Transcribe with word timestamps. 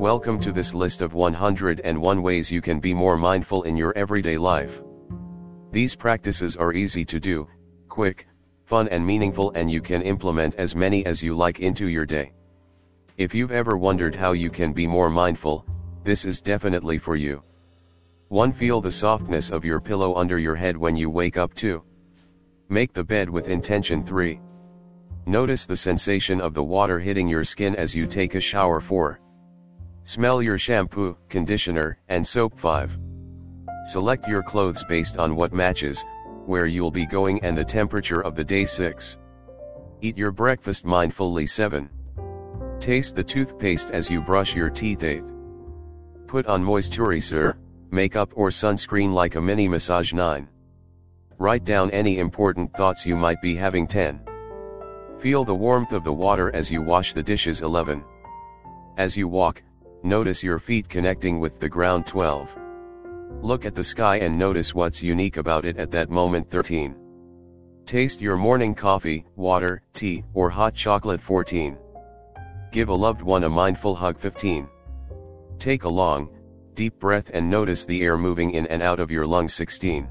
Welcome 0.00 0.40
to 0.40 0.50
this 0.50 0.72
list 0.72 1.02
of 1.02 1.12
101 1.12 2.22
ways 2.22 2.50
you 2.50 2.62
can 2.62 2.80
be 2.80 2.94
more 2.94 3.18
mindful 3.18 3.64
in 3.64 3.76
your 3.76 3.92
everyday 3.98 4.38
life. 4.38 4.82
These 5.72 5.94
practices 5.94 6.56
are 6.56 6.72
easy 6.72 7.04
to 7.04 7.20
do, 7.20 7.46
quick, 7.90 8.26
fun 8.64 8.88
and 8.88 9.06
meaningful 9.06 9.52
and 9.54 9.70
you 9.70 9.82
can 9.82 10.00
implement 10.00 10.54
as 10.54 10.74
many 10.74 11.04
as 11.04 11.22
you 11.22 11.36
like 11.36 11.60
into 11.60 11.86
your 11.86 12.06
day. 12.06 12.32
If 13.18 13.34
you've 13.34 13.52
ever 13.52 13.76
wondered 13.76 14.14
how 14.14 14.32
you 14.32 14.48
can 14.48 14.72
be 14.72 14.86
more 14.86 15.10
mindful, 15.10 15.66
this 16.02 16.24
is 16.24 16.40
definitely 16.40 16.96
for 16.96 17.14
you. 17.14 17.42
1. 18.28 18.52
Feel 18.52 18.80
the 18.80 18.90
softness 18.90 19.50
of 19.50 19.66
your 19.66 19.82
pillow 19.82 20.14
under 20.14 20.38
your 20.38 20.56
head 20.56 20.78
when 20.78 20.96
you 20.96 21.10
wake 21.10 21.36
up 21.36 21.52
2. 21.52 21.84
Make 22.70 22.94
the 22.94 23.04
bed 23.04 23.28
with 23.28 23.50
intention 23.50 24.02
3. 24.02 24.40
Notice 25.26 25.66
the 25.66 25.76
sensation 25.76 26.40
of 26.40 26.54
the 26.54 26.64
water 26.64 26.98
hitting 26.98 27.28
your 27.28 27.44
skin 27.44 27.76
as 27.76 27.94
you 27.94 28.06
take 28.06 28.34
a 28.34 28.40
shower 28.40 28.80
4. 28.80 29.20
Smell 30.04 30.42
your 30.42 30.56
shampoo, 30.56 31.16
conditioner, 31.28 31.98
and 32.08 32.26
soap 32.26 32.58
5. 32.58 32.98
Select 33.84 34.26
your 34.26 34.42
clothes 34.42 34.82
based 34.88 35.18
on 35.18 35.36
what 35.36 35.52
matches, 35.52 36.04
where 36.46 36.66
you'll 36.66 36.90
be 36.90 37.04
going 37.04 37.42
and 37.44 37.56
the 37.56 37.64
temperature 37.64 38.22
of 38.22 38.34
the 38.34 38.42
day 38.42 38.64
6. 38.64 39.18
Eat 40.00 40.16
your 40.16 40.32
breakfast 40.32 40.86
mindfully 40.86 41.48
7. 41.48 41.90
Taste 42.80 43.14
the 43.14 43.22
toothpaste 43.22 43.90
as 43.90 44.08
you 44.08 44.22
brush 44.22 44.54
your 44.54 44.70
teeth 44.70 45.04
8. 45.04 45.22
Put 46.26 46.46
on 46.46 46.64
moisturizer, 46.64 47.56
makeup 47.90 48.32
or 48.34 48.48
sunscreen 48.48 49.12
like 49.12 49.34
a 49.34 49.40
mini 49.40 49.68
massage 49.68 50.14
9. 50.14 50.48
Write 51.38 51.64
down 51.64 51.90
any 51.90 52.18
important 52.18 52.72
thoughts 52.74 53.04
you 53.04 53.16
might 53.16 53.42
be 53.42 53.54
having 53.54 53.86
10. 53.86 54.20
Feel 55.18 55.44
the 55.44 55.54
warmth 55.54 55.92
of 55.92 56.04
the 56.04 56.12
water 56.12 56.50
as 56.54 56.70
you 56.70 56.80
wash 56.80 57.12
the 57.12 57.22
dishes 57.22 57.60
11. 57.60 58.02
As 58.96 59.14
you 59.14 59.28
walk, 59.28 59.62
notice 60.02 60.42
your 60.42 60.58
feet 60.58 60.88
connecting 60.88 61.40
with 61.40 61.60
the 61.60 61.68
ground 61.68 62.06
12. 62.06 62.56
Look 63.42 63.64
at 63.64 63.74
the 63.74 63.84
sky 63.84 64.16
and 64.16 64.38
notice 64.38 64.74
what's 64.74 65.02
unique 65.02 65.36
about 65.36 65.64
it 65.64 65.76
at 65.76 65.90
that 65.90 66.10
moment 66.10 66.50
13. 66.50 66.96
Taste 67.86 68.20
your 68.20 68.36
morning 68.36 68.74
coffee, 68.74 69.24
water, 69.36 69.82
tea, 69.94 70.22
or 70.34 70.50
hot 70.50 70.74
chocolate 70.74 71.20
14. 71.20 71.76
Give 72.72 72.88
a 72.88 72.94
loved 72.94 73.22
one 73.22 73.44
a 73.44 73.48
mindful 73.48 73.94
hug 73.94 74.18
15. 74.18 74.68
Take 75.58 75.84
a 75.84 75.88
long, 75.88 76.28
deep 76.74 76.98
breath 76.98 77.30
and 77.34 77.50
notice 77.50 77.84
the 77.84 78.02
air 78.02 78.16
moving 78.16 78.52
in 78.52 78.66
and 78.68 78.82
out 78.82 79.00
of 79.00 79.10
your 79.10 79.26
lungs 79.26 79.54
16. 79.54 80.08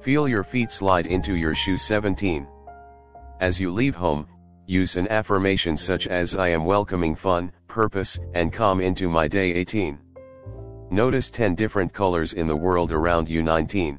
Feel 0.00 0.28
your 0.28 0.44
feet 0.44 0.70
slide 0.70 1.06
into 1.06 1.36
your 1.36 1.54
shoes 1.54 1.82
17. 1.82 2.46
As 3.40 3.58
you 3.58 3.72
leave 3.72 3.94
home, 3.94 4.26
use 4.66 4.96
an 4.96 5.08
affirmation 5.08 5.76
such 5.76 6.06
as 6.06 6.36
I 6.36 6.48
am 6.48 6.66
welcoming 6.66 7.16
fun, 7.16 7.50
purpose, 7.74 8.20
and 8.34 8.52
calm 8.52 8.80
into 8.80 9.08
my 9.08 9.26
day 9.26 9.52
18. 9.52 9.98
Notice 10.92 11.28
10 11.28 11.56
different 11.56 11.92
colors 11.92 12.32
in 12.32 12.46
the 12.46 12.54
world 12.54 12.92
around 12.92 13.28
you 13.28 13.42
19. 13.42 13.98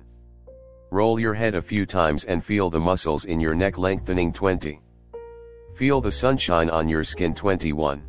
Roll 0.92 1.20
your 1.20 1.34
head 1.34 1.58
a 1.58 1.62
few 1.62 1.86
times 1.86 2.23
and 2.23 2.42
feel 2.42 2.70
the 2.70 2.80
muscles 2.80 3.26
in 3.26 3.42
your 3.42 3.53
neck 3.53 3.78
lengthening 3.78 4.31
20. 4.31 4.80
Feel 5.76 6.00
the 6.00 6.09
sunshine 6.09 6.70
on 6.70 6.88
your 6.88 7.03
skin 7.03 7.34
21. 7.34 8.02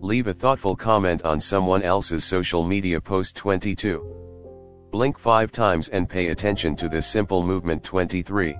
Leave 0.00 0.26
a 0.26 0.34
thoughtful 0.34 0.74
comment 0.74 1.22
on 1.22 1.38
someone 1.38 1.84
else's 1.84 2.24
social 2.24 2.64
media 2.64 3.00
post 3.00 3.36
22. 3.36 4.02
Blink 4.90 5.16
5 5.16 5.52
times 5.52 5.90
and 5.90 6.08
pay 6.08 6.30
attention 6.30 6.74
to 6.74 6.88
this 6.88 7.06
simple 7.06 7.44
movement 7.44 7.84
23. 7.84 8.56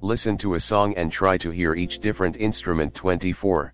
Listen 0.00 0.36
to 0.38 0.54
a 0.54 0.60
song 0.60 0.94
and 0.96 1.12
try 1.12 1.38
to 1.38 1.50
hear 1.50 1.76
each 1.76 2.00
different 2.00 2.36
instrument 2.36 2.92
24. 2.92 3.72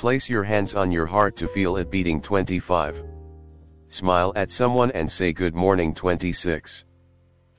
Place 0.00 0.30
your 0.30 0.44
hands 0.44 0.74
on 0.74 0.90
your 0.90 1.04
heart 1.04 1.36
to 1.36 1.46
feel 1.46 1.76
it 1.76 1.90
beating 1.90 2.22
25. 2.22 3.04
Smile 3.88 4.32
at 4.34 4.50
someone 4.50 4.90
and 4.92 5.12
say 5.12 5.30
good 5.30 5.54
morning 5.54 5.92
26. 5.92 6.86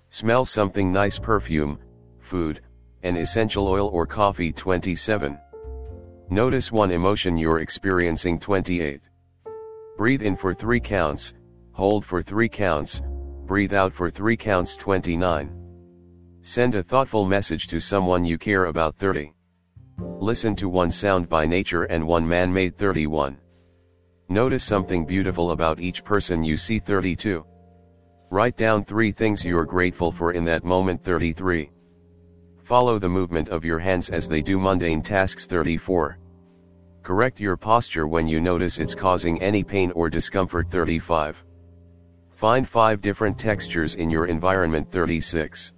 Smell 0.09 0.43
something 0.43 0.91
nice 0.91 1.19
perfume, 1.19 1.77
food, 2.19 2.61
an 3.03 3.15
essential 3.15 3.67
oil 3.67 3.89
or 3.89 4.07
coffee 4.07 4.51
27. 4.51 5.37
Notice 6.31 6.71
one 6.71 6.89
emotion 6.89 7.37
you're 7.37 7.59
experiencing 7.59 8.39
28. 8.39 9.01
Breathe 9.95 10.23
in 10.23 10.35
for 10.35 10.55
3 10.55 10.79
counts, 10.79 11.35
hold 11.73 12.03
for 12.03 12.23
3 12.23 12.49
counts, 12.49 13.03
breathe 13.45 13.75
out 13.75 13.93
for 13.93 14.09
3 14.09 14.35
counts 14.35 14.75
29. 14.77 15.51
Send 16.41 16.73
a 16.73 16.81
thoughtful 16.81 17.23
message 17.23 17.67
to 17.67 17.79
someone 17.79 18.25
you 18.25 18.39
care 18.39 18.65
about 18.65 18.95
30. 18.95 19.31
Listen 20.19 20.55
to 20.55 20.69
one 20.69 20.91
sound 20.91 21.27
by 21.27 21.45
nature 21.45 21.83
and 21.83 22.05
one 22.05 22.27
man-made 22.27 22.77
31. 22.77 23.37
Notice 24.29 24.63
something 24.63 25.05
beautiful 25.05 25.51
about 25.51 25.79
each 25.79 26.03
person 26.03 26.43
you 26.43 26.57
see 26.57 26.79
32. 26.79 27.45
Write 28.29 28.55
down 28.55 28.85
3 28.85 29.11
things 29.11 29.43
you're 29.43 29.65
grateful 29.65 30.11
for 30.11 30.31
in 30.31 30.45
that 30.45 30.63
moment 30.63 31.03
33. 31.03 31.69
Follow 32.63 32.97
the 32.97 33.09
movement 33.09 33.49
of 33.49 33.65
your 33.65 33.79
hands 33.79 34.09
as 34.09 34.29
they 34.29 34.41
do 34.41 34.57
mundane 34.57 35.01
tasks 35.01 35.45
34. 35.45 36.17
Correct 37.03 37.39
your 37.39 37.57
posture 37.57 38.07
when 38.07 38.27
you 38.27 38.39
notice 38.39 38.79
it's 38.79 38.95
causing 38.95 39.41
any 39.41 39.63
pain 39.63 39.91
or 39.91 40.09
discomfort 40.09 40.69
35. 40.69 41.43
Find 42.29 42.69
5 42.69 43.01
different 43.01 43.37
textures 43.37 43.95
in 43.95 44.09
your 44.09 44.27
environment 44.27 44.89
36. 44.89 45.73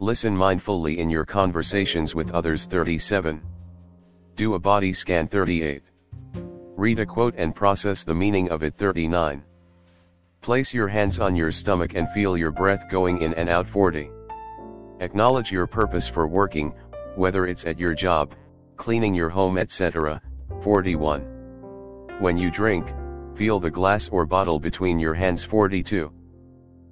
Listen 0.00 0.36
mindfully 0.36 0.96
in 0.96 1.08
your 1.08 1.24
conversations 1.24 2.16
with 2.16 2.32
others 2.32 2.64
37. 2.64 3.40
Do 4.34 4.54
a 4.54 4.58
body 4.58 4.92
scan 4.92 5.28
38. 5.28 5.84
Read 6.76 6.98
a 6.98 7.06
quote 7.06 7.34
and 7.36 7.54
process 7.54 8.02
the 8.02 8.12
meaning 8.12 8.50
of 8.50 8.64
it 8.64 8.74
39. 8.74 9.44
Place 10.40 10.74
your 10.74 10.88
hands 10.88 11.20
on 11.20 11.36
your 11.36 11.52
stomach 11.52 11.94
and 11.94 12.10
feel 12.10 12.36
your 12.36 12.50
breath 12.50 12.90
going 12.90 13.22
in 13.22 13.34
and 13.34 13.48
out 13.48 13.68
40. 13.68 14.10
Acknowledge 14.98 15.52
your 15.52 15.68
purpose 15.68 16.08
for 16.08 16.26
working, 16.26 16.74
whether 17.14 17.46
it's 17.46 17.64
at 17.64 17.78
your 17.78 17.94
job, 17.94 18.34
cleaning 18.76 19.14
your 19.14 19.30
home 19.30 19.56
etc. 19.56 20.20
41. 20.62 21.20
When 22.18 22.36
you 22.36 22.50
drink, 22.50 22.92
feel 23.36 23.60
the 23.60 23.70
glass 23.70 24.08
or 24.08 24.26
bottle 24.26 24.58
between 24.58 24.98
your 24.98 25.14
hands 25.14 25.44
42. 25.44 26.12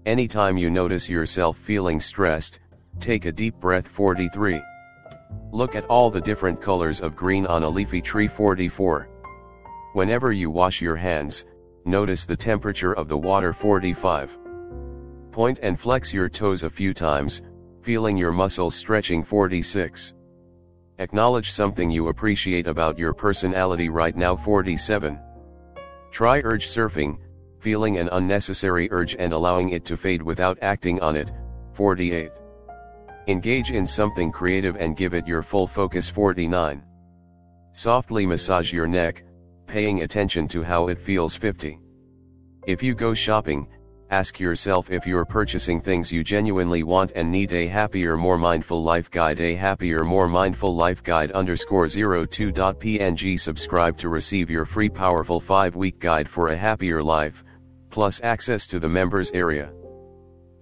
Anytime 0.06 0.56
you 0.56 0.70
notice 0.70 1.08
yourself 1.08 1.56
feeling 1.58 1.98
stressed, 1.98 2.60
take 3.00 3.24
a 3.24 3.32
deep 3.32 3.54
breath 3.56 3.88
43. 3.88 4.60
Look 5.50 5.74
at 5.76 5.84
all 5.86 6.10
the 6.10 6.20
different 6.20 6.60
colors 6.60 7.00
of 7.00 7.16
green 7.16 7.46
on 7.46 7.62
a 7.62 7.68
leafy 7.68 8.00
tree 8.00 8.28
44. 8.28 9.08
Whenever 9.92 10.32
you 10.32 10.50
wash 10.50 10.80
your 10.80 10.96
hands, 10.96 11.44
notice 11.84 12.24
the 12.24 12.36
temperature 12.36 12.92
of 12.92 13.08
the 13.08 13.18
water 13.18 13.52
45. 13.52 14.38
Point 15.30 15.58
and 15.62 15.78
flex 15.78 16.12
your 16.12 16.28
toes 16.28 16.62
a 16.62 16.70
few 16.70 16.94
times, 16.94 17.42
feeling 17.82 18.16
your 18.16 18.32
muscles 18.32 18.74
stretching 18.74 19.24
46. 19.24 20.14
Acknowledge 20.98 21.50
something 21.52 21.90
you 21.90 22.08
appreciate 22.08 22.66
about 22.66 22.98
your 22.98 23.12
personality 23.12 23.88
right 23.88 24.16
now 24.16 24.36
47. 24.36 25.18
Try 26.10 26.40
urge 26.44 26.68
surfing, 26.68 27.18
feeling 27.58 27.98
an 27.98 28.08
unnecessary 28.12 28.88
urge 28.90 29.16
and 29.18 29.32
allowing 29.32 29.70
it 29.70 29.84
to 29.86 29.96
fade 29.96 30.22
without 30.22 30.58
acting 30.62 31.00
on 31.00 31.16
it, 31.16 31.30
48. 31.72 32.30
Engage 33.28 33.70
in 33.70 33.86
something 33.86 34.32
creative 34.32 34.76
and 34.76 34.96
give 34.96 35.14
it 35.14 35.28
your 35.28 35.42
full 35.42 35.68
focus 35.68 36.08
49. 36.08 36.82
Softly 37.72 38.26
massage 38.26 38.72
your 38.72 38.88
neck, 38.88 39.22
paying 39.68 40.02
attention 40.02 40.48
to 40.48 40.64
how 40.64 40.88
it 40.88 40.98
feels 40.98 41.32
50. 41.36 41.78
If 42.66 42.82
you 42.82 42.96
go 42.96 43.14
shopping, 43.14 43.68
ask 44.10 44.40
yourself 44.40 44.90
if 44.90 45.06
you're 45.06 45.24
purchasing 45.24 45.80
things 45.80 46.10
you 46.10 46.24
genuinely 46.24 46.82
want 46.82 47.12
and 47.14 47.30
need 47.30 47.52
a 47.52 47.68
happier 47.68 48.16
more 48.16 48.36
mindful 48.36 48.82
life 48.82 49.08
guide 49.08 49.38
a 49.38 49.54
happier 49.54 50.02
more 50.02 50.26
mindful 50.26 50.74
life 50.74 51.00
guide 51.04 51.30
underscore 51.30 51.86
02.png 51.86 53.38
subscribe 53.38 53.96
to 53.96 54.08
receive 54.08 54.50
your 54.50 54.64
free 54.64 54.88
powerful 54.88 55.38
5 55.38 55.76
week 55.76 56.00
guide 56.00 56.28
for 56.28 56.48
a 56.48 56.56
happier 56.56 57.00
life, 57.00 57.44
plus 57.88 58.20
access 58.24 58.66
to 58.66 58.80
the 58.80 58.88
members 58.88 59.30
area. 59.30 59.72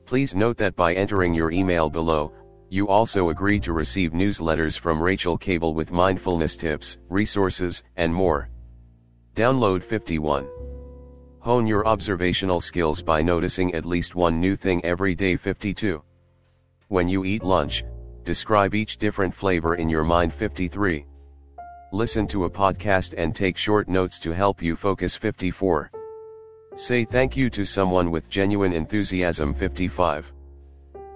Please 0.05 0.35
note 0.35 0.58
that 0.58 0.76
by 0.76 0.93
entering 0.93 1.32
your 1.32 1.50
email 1.52 1.88
below, 1.88 2.32
you 2.70 2.87
also 2.87 3.31
agree 3.31 3.58
to 3.58 3.72
receive 3.72 4.12
newsletters 4.12 4.78
from 4.78 5.02
Rachel 5.02 5.37
Kable 5.37 5.75
with 5.75 5.90
mindfulness 5.90 6.55
tips, 6.55 6.99
resources, 7.08 7.82
and 7.96 8.14
more. 8.14 8.49
Download 9.34 9.82
51. 9.82 10.49
Hone 11.40 11.67
your 11.67 11.84
observational 11.84 12.61
skills 12.61 13.02
by 13.02 13.22
noticing 13.22 13.75
at 13.75 13.84
least 13.84 14.14
one 14.14 14.38
new 14.38 14.55
thing 14.55 14.84
every 14.84 15.17
day 15.17 15.37
52. 15.37 16.00
When 16.87 17.08
you 17.08 17.25
eat 17.25 17.43
lunch, 17.43 17.82
describe 18.22 18.73
each 18.73 18.99
different 18.99 19.34
flavor 19.34 19.75
in 19.75 19.88
your 19.88 20.05
mind 20.05 20.32
53. 20.32 21.05
Listen 21.93 22.25
to 22.28 22.44
a 22.44 22.50
podcast 22.50 23.14
and 23.19 23.34
take 23.34 23.56
short 23.56 23.88
notes 23.88 24.20
to 24.20 24.31
help 24.31 24.62
you 24.62 24.76
focus 24.76 25.16
54. 25.16 25.90
Say 26.76 27.05
thank 27.05 27.37
you 27.37 27.50
to 27.50 27.64
someone 27.64 28.12
with 28.12 28.31
genuine 28.31 28.73
enthusiasm 28.73 29.55
55. 29.55 30.32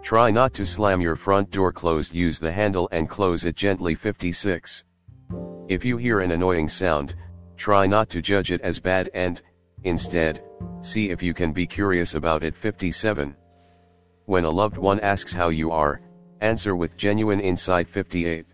Try 0.05 0.31
not 0.31 0.53
to 0.55 0.67
slam 0.67 1.01
your 1.01 1.17
front 1.17 1.51
door 1.51 1.73
closed 1.73 2.15
use 2.15 2.39
the 2.39 2.53
handle 2.53 2.89
and 2.93 3.09
close 3.09 3.47
it 3.47 3.57
gently 3.57 3.95
56. 3.95 4.85
If 5.67 5.85
you 5.85 5.97
hear 5.97 6.21
an 6.21 6.31
annoying 6.31 6.69
sound, 6.69 7.15
Try 7.57 7.87
not 7.87 8.09
to 8.11 8.21
judge 8.21 8.51
it 8.51 8.61
as 8.61 8.81
bad 8.81 9.11
and, 9.15 9.41
instead, 9.85 10.43
see 10.81 11.11
if 11.11 11.23
you 11.23 11.33
can 11.33 11.53
be 11.53 11.67
curious 11.67 12.15
about 12.15 12.43
it 12.43 12.55
57. 12.55 13.35
When 14.27 14.45
a 14.45 14.51
loved 14.51 14.77
one 14.77 15.01
asks 15.01 15.33
how 15.33 15.49
you 15.49 15.71
are, 15.71 16.01
answer 16.41 16.75
with 16.77 16.97
genuine 16.97 17.41
insight 17.41 17.89
58. 17.89 18.47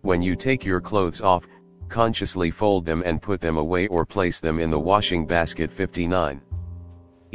When 0.00 0.22
you 0.22 0.34
take 0.34 0.64
your 0.64 0.80
clothes 0.80 1.20
off, 1.20 1.46
consciously 1.88 2.50
fold 2.50 2.84
them 2.84 3.02
and 3.04 3.22
put 3.22 3.40
them 3.40 3.58
away 3.58 3.86
or 3.88 4.04
place 4.04 4.40
them 4.40 4.58
in 4.58 4.70
the 4.70 4.80
washing 4.80 5.26
basket 5.26 5.70
59. 5.70 6.40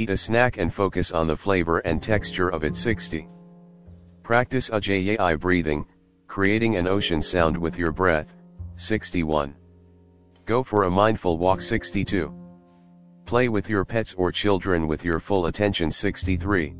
Eat 0.01 0.09
a 0.09 0.17
snack 0.17 0.57
and 0.57 0.73
focus 0.73 1.11
on 1.11 1.27
the 1.27 1.37
flavor 1.37 1.77
and 1.77 2.01
texture 2.01 2.49
of 2.49 2.63
it 2.63 2.75
60. 2.75 3.29
Practice 4.23 4.71
Ujjayi 4.71 5.39
breathing, 5.39 5.85
creating 6.25 6.75
an 6.75 6.87
ocean 6.87 7.21
sound 7.21 7.55
with 7.55 7.77
your 7.77 7.91
breath, 7.91 8.35
61. 8.77 9.53
Go 10.47 10.63
for 10.63 10.85
a 10.85 10.89
mindful 10.89 11.37
walk 11.37 11.61
62. 11.61 12.33
Play 13.27 13.47
with 13.47 13.69
your 13.69 13.85
pets 13.85 14.15
or 14.15 14.31
children 14.31 14.87
with 14.87 15.05
your 15.05 15.19
full 15.19 15.45
attention 15.45 15.91
63. 15.91 16.73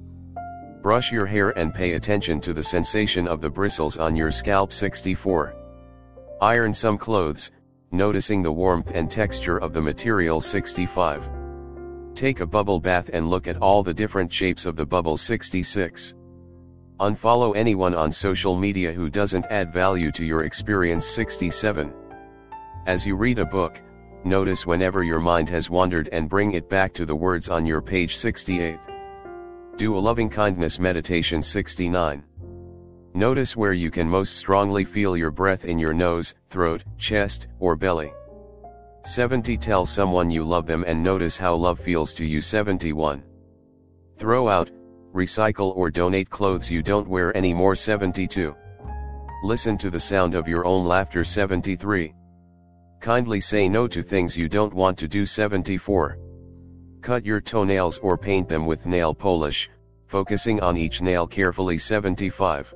Brush 0.81 1.11
your 1.11 1.27
hair 1.27 1.51
and 1.51 1.71
pay 1.71 1.93
attention 1.93 2.41
to 2.41 2.53
the 2.53 2.63
sensation 2.63 3.27
of 3.27 3.39
the 3.39 3.51
bristles 3.51 3.97
on 3.97 4.15
your 4.15 4.31
scalp 4.31 4.73
64. 4.73 5.53
Iron 6.41 6.73
some 6.73 6.97
clothes, 6.97 7.51
noticing 7.91 8.41
the 8.41 8.51
warmth 8.51 8.89
and 8.95 9.11
texture 9.11 9.59
of 9.59 9.73
the 9.73 9.81
material 9.81 10.41
65. 10.41 11.40
Take 12.15 12.41
a 12.41 12.45
bubble 12.45 12.79
bath 12.79 13.09
and 13.13 13.29
look 13.29 13.47
at 13.47 13.57
all 13.57 13.83
the 13.83 13.93
different 13.93 14.31
shapes 14.31 14.65
of 14.65 14.75
the 14.75 14.85
bubble 14.85 15.17
66. 15.17 16.13
Unfollow 16.99 17.55
anyone 17.55 17.95
on 17.95 18.11
social 18.11 18.55
media 18.55 18.91
who 18.91 19.09
doesn't 19.09 19.45
add 19.49 19.73
value 19.73 20.11
to 20.11 20.23
your 20.23 20.43
experience 20.43 21.05
67. 21.05 21.91
As 22.85 23.05
you 23.05 23.15
read 23.15 23.39
a 23.39 23.45
book, 23.45 23.81
notice 24.23 24.67
whenever 24.67 25.03
your 25.03 25.19
mind 25.19 25.49
has 25.49 25.69
wandered 25.69 26.09
and 26.11 26.29
bring 26.29 26.51
it 26.51 26.69
back 26.69 26.93
to 26.93 27.05
the 27.05 27.15
words 27.15 27.49
on 27.49 27.65
your 27.65 27.81
page 27.81 28.17
68. 28.17 28.77
Do 29.77 29.97
a 29.97 29.99
loving 29.99 30.29
kindness 30.29 30.77
meditation 30.79 31.41
69. 31.41 32.23
Notice 33.13 33.55
where 33.57 33.73
you 33.73 33.89
can 33.89 34.07
most 34.07 34.35
strongly 34.35 34.85
feel 34.85 35.17
your 35.17 35.31
breath 35.31 35.65
in 35.65 35.79
your 35.79 35.93
nose, 35.93 36.35
throat, 36.49 36.83
chest, 36.97 37.47
or 37.59 37.75
belly. 37.75 38.13
70 39.03 39.57
Tell 39.57 39.85
someone 39.85 40.29
you 40.29 40.43
love 40.43 40.67
them 40.67 40.83
and 40.85 41.01
notice 41.01 41.35
how 41.35 41.55
love 41.55 41.79
feels 41.79 42.13
to 42.13 42.23
you 42.23 42.39
71. 42.39 43.23
Throw 44.17 44.47
out, 44.47 44.69
recycle 45.11 45.75
or 45.75 45.89
donate 45.89 46.29
clothes 46.29 46.69
you 46.69 46.83
don't 46.83 47.07
wear 47.07 47.35
anymore 47.35 47.75
72. 47.75 48.55
Listen 49.43 49.75
to 49.79 49.89
the 49.89 49.99
sound 49.99 50.35
of 50.35 50.47
your 50.47 50.65
own 50.65 50.85
laughter 50.85 51.25
73. 51.25 52.13
Kindly 52.99 53.41
say 53.41 53.67
no 53.67 53.87
to 53.87 54.03
things 54.03 54.37
you 54.37 54.47
don't 54.47 54.73
want 54.73 54.99
to 54.99 55.07
do 55.07 55.25
74. 55.25 56.19
Cut 57.01 57.25
your 57.25 57.41
toenails 57.41 57.97
or 57.97 58.15
paint 58.15 58.47
them 58.47 58.67
with 58.67 58.85
nail 58.85 59.15
polish, 59.15 59.67
focusing 60.05 60.59
on 60.61 60.77
each 60.77 61.01
nail 61.01 61.25
carefully 61.25 61.79
75. 61.79 62.71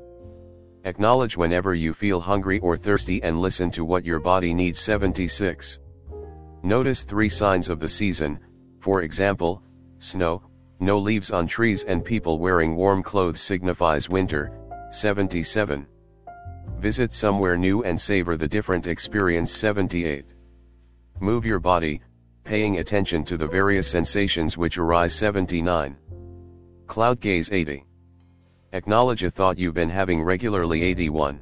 Acknowledge 0.85 1.37
whenever 1.37 1.75
you 1.75 1.93
feel 1.93 2.19
hungry 2.19 2.59
or 2.61 2.75
thirsty 2.75 3.21
and 3.21 3.39
listen 3.39 3.69
to 3.69 3.85
what 3.85 4.03
your 4.03 4.19
body 4.19 4.55
needs 4.55 4.79
76. 4.79 5.77
Notice 6.65 7.03
three 7.03 7.29
signs 7.29 7.69
of 7.69 7.79
the 7.79 7.87
season, 7.87 8.39
for 8.79 9.03
example, 9.03 9.61
snow, 9.99 10.41
no 10.79 10.97
leaves 10.97 11.29
on 11.29 11.45
trees 11.45 11.83
and 11.83 12.03
people 12.03 12.39
wearing 12.39 12.75
warm 12.75 13.03
clothes 13.03 13.39
signifies 13.39 14.09
winter, 14.09 14.51
77. 14.89 15.85
Visit 16.79 17.13
somewhere 17.13 17.55
new 17.55 17.83
and 17.83 18.01
savor 18.01 18.35
the 18.35 18.47
different 18.47 18.87
experience 18.87 19.51
78. 19.51 20.25
Move 21.19 21.45
your 21.45 21.59
body, 21.59 22.01
paying 22.43 22.79
attention 22.79 23.23
to 23.25 23.37
the 23.37 23.47
various 23.47 23.87
sensations 23.87 24.57
which 24.57 24.79
arise 24.79 25.13
79. 25.13 25.95
Cloud 26.87 27.19
gaze 27.19 27.51
80. 27.51 27.85
Acknowledge 28.73 29.23
a 29.23 29.29
thought 29.29 29.59
you've 29.59 29.75
been 29.75 29.91
having 29.91 30.23
regularly 30.23 30.81
81. 30.81 31.39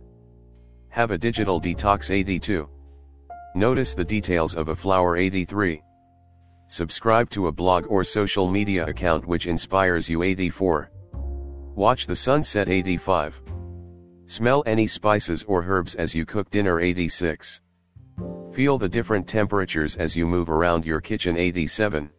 Have 0.90 1.12
a 1.12 1.18
digital 1.18 1.62
detox 1.62 2.12
82. 2.12 2.68
Notice 3.56 3.94
the 3.94 4.04
details 4.04 4.56
of 4.56 4.70
a 4.70 4.76
flower 4.76 5.16
83. 5.16 5.80
Subscribe 6.68 7.30
to 7.30 7.48
a 7.48 7.52
blog 7.52 7.86
or 7.88 8.04
social 8.04 8.50
media 8.50 8.84
account 8.88 9.28
which 9.28 9.46
inspires 9.46 10.10
you 10.10 10.24
84. 10.24 10.90
Watch 11.76 12.08
the 12.08 12.16
sunset 12.16 12.68
85. 12.68 13.40
Smell 14.26 14.64
any 14.66 14.88
spices 14.88 15.44
or 15.44 15.64
herbs 15.64 15.94
as 15.94 16.16
you 16.16 16.26
cook 16.26 16.50
dinner 16.50 16.80
86. 16.80 17.62
Feel 18.54 18.80
the 18.80 18.90
different 18.90 19.28
temperatures 19.28 19.98
as 19.98 20.16
you 20.16 20.26
move 20.26 20.50
around 20.50 20.84
your 20.84 21.00
kitchen 21.00 21.38
87. 21.38 22.10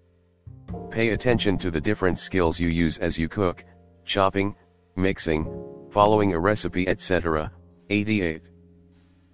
Pay 0.90 1.08
attention 1.10 1.58
to 1.58 1.72
the 1.72 1.80
different 1.80 2.20
skills 2.20 2.60
you 2.60 2.68
use 2.68 2.98
as 2.98 3.18
you 3.18 3.28
cook, 3.28 3.64
chopping, 4.04 4.54
mixing, 4.94 5.46
following 5.90 6.32
a 6.32 6.38
recipe 6.38 6.86
etc., 6.86 7.50
88. 7.90 8.53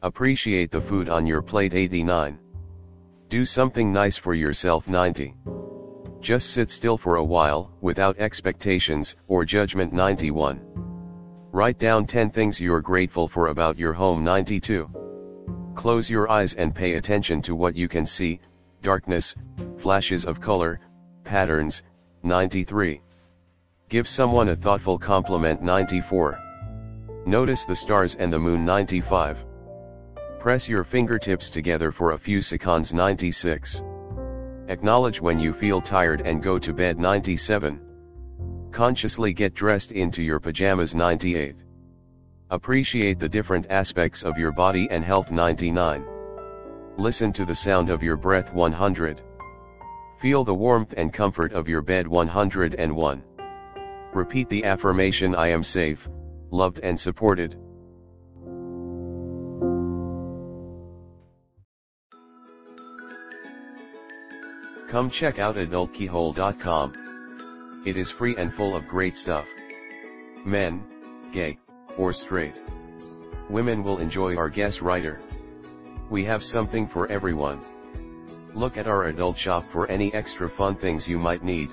Appreciate 0.03 0.71
the 0.71 0.81
food 0.81 1.11
on 1.11 1.27
your 1.27 1.43
plate 1.43 1.75
89. 1.75 2.39
Do 3.29 3.45
something 3.45 3.93
nice 3.93 4.17
for 4.17 4.33
yourself 4.33 4.89
90. 4.89 5.35
Just 6.21 6.55
sit 6.55 6.71
still 6.71 6.97
for 6.97 7.17
a 7.17 7.25
while, 7.25 7.71
without 7.83 8.19
expectations 8.19 9.17
or 9.29 9.45
judgment 9.45 9.93
91. 9.93 10.59
Write 11.53 11.79
down 11.79 12.07
10 12.07 12.31
things 12.31 12.59
you're 12.59 12.81
grateful 12.81 13.29
for 13.29 13.49
about 13.49 13.79
your 13.79 13.93
home 13.93 14.25
92. 14.25 14.89
Close 15.75 16.09
your 16.09 16.31
eyes 16.31 16.55
and 16.55 16.75
pay 16.75 16.95
attention 16.95 17.43
to 17.43 17.55
what 17.55 17.77
you 17.77 17.87
can 17.87 18.07
see, 18.07 18.41
darkness, 18.81 19.35
flashes 19.77 20.25
of 20.25 20.41
color, 20.41 20.81
patterns, 21.25 21.83
93. 22.23 23.03
Give 23.91 24.09
someone 24.09 24.49
a 24.49 24.57
thoughtful 24.57 24.99
compliment 24.99 25.63
94. 25.63 26.39
Notice 27.27 27.67
the 27.67 27.77
stars 27.77 28.15
and 28.15 28.33
the 28.33 28.39
moon 28.39 28.65
95. 28.65 29.45
Press 30.41 30.71
your 30.71 30.85
fingertips 30.85 31.51
together 31.51 31.93
for 31.93 32.13
a 32.13 32.19
few 32.19 32.41
seconds 32.41 32.95
96. 32.95 33.83
Acknowledge 34.69 35.21
when 35.21 35.39
you 35.39 35.53
feel 35.53 35.83
tired 35.83 36.23
and 36.23 36.43
go 36.43 36.59
to 36.59 36.73
bed 36.73 36.99
97. 36.99 37.79
Consciously 38.71 39.35
get 39.35 39.53
dressed 39.53 39.93
into 39.93 40.23
your 40.23 40.41
pajamas 40.41 40.95
98. 40.95 41.57
Appreciate 42.49 43.19
the 43.19 43.29
different 43.29 43.67
aspects 43.69 44.23
of 44.23 44.39
your 44.39 44.51
body 44.51 44.89
and 44.91 45.05
health 45.05 45.31
99. 45.31 46.07
Listen 46.97 47.35
to 47.35 47.45
the 47.45 47.55
sound 47.55 47.91
of 47.91 48.03
your 48.03 48.17
breath 48.17 48.51
100. 48.55 49.21
Feel 50.21 50.43
the 50.43 50.55
warmth 50.55 50.95
and 50.97 51.13
comfort 51.13 51.53
of 51.53 51.69
your 51.69 51.83
bed 51.83 52.09
101. 52.09 53.23
Repeat 54.15 54.49
the 54.49 54.65
affirmation 54.65 55.35
I 55.35 55.49
am 55.49 55.63
safe, 55.63 56.09
loved 56.51 56.81
and 56.83 56.99
supported. 56.99 57.59
Come 64.91 65.09
check 65.09 65.39
out 65.39 65.55
adultkeyhole.com. 65.55 67.83
It 67.87 67.97
is 67.97 68.11
free 68.19 68.35
and 68.37 68.53
full 68.55 68.75
of 68.75 68.89
great 68.89 69.15
stuff. 69.15 69.45
Men, 70.45 70.83
gay, 71.33 71.59
or 71.97 72.13
straight. 72.13 72.59
Women 73.49 73.85
will 73.85 73.99
enjoy 73.99 74.37
our 74.37 74.51
guest 74.51 74.81
writer. 74.81 75.21
We 76.11 76.25
have 76.25 76.43
something 76.43 76.89
for 76.89 77.09
everyone. 77.09 77.61
Look 78.53 78.77
at 78.77 78.89
our 78.89 79.05
adult 79.05 79.39
shop 79.39 79.63
for 79.73 79.89
any 79.89 80.13
extra 80.13 80.51
fun 80.57 80.75
things 80.75 81.07
you 81.07 81.21
might 81.21 81.45
need. 81.45 81.69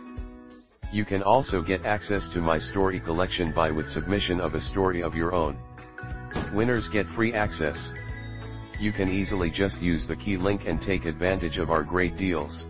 You 0.91 1.03
can 1.03 1.23
also 1.23 1.63
get 1.63 1.87
access 1.87 2.29
to 2.35 2.39
my 2.39 2.59
story 2.59 2.99
collection 2.99 3.51
by 3.51 3.71
with 3.71 3.89
submission 3.89 4.39
of 4.39 4.53
a 4.53 4.61
story 4.61 5.01
of 5.01 5.15
your 5.15 5.33
own. 5.33 5.57
Winners 6.53 6.87
get 6.93 7.07
free 7.15 7.33
access. 7.33 7.91
You 8.79 8.91
can 8.91 9.09
easily 9.09 9.49
just 9.49 9.81
use 9.81 10.05
the 10.07 10.15
key 10.15 10.37
link 10.37 10.67
and 10.67 10.79
take 10.79 11.05
advantage 11.05 11.57
of 11.57 11.71
our 11.71 11.83
great 11.83 12.15
deals. 12.15 12.67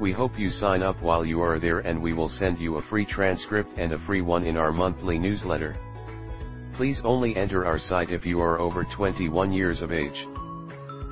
We 0.00 0.12
hope 0.12 0.38
you 0.38 0.50
sign 0.50 0.82
up 0.82 1.00
while 1.00 1.24
you 1.24 1.40
are 1.42 1.58
there 1.58 1.80
and 1.80 2.02
we 2.02 2.12
will 2.12 2.28
send 2.28 2.58
you 2.58 2.76
a 2.76 2.82
free 2.82 3.04
transcript 3.04 3.74
and 3.76 3.92
a 3.92 3.98
free 4.00 4.20
one 4.20 4.44
in 4.44 4.56
our 4.56 4.72
monthly 4.72 5.18
newsletter. 5.18 5.76
Please 6.74 7.00
only 7.04 7.36
enter 7.36 7.66
our 7.66 7.78
site 7.78 8.10
if 8.10 8.24
you 8.24 8.40
are 8.40 8.58
over 8.58 8.84
21 8.84 9.52
years 9.52 9.82
of 9.82 9.92
age. 9.92 10.26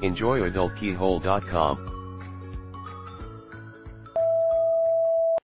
Enjoy 0.03 0.41
adultkeyhole.com. 0.41 1.90